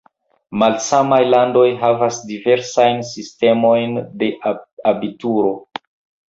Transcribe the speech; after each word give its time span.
Malsamaj 0.61 1.19
landoj 1.33 1.65
havas 1.81 2.17
diversajn 2.29 3.05
sistemojn 3.11 3.95
de 4.25 4.31
abituro. 4.95 5.55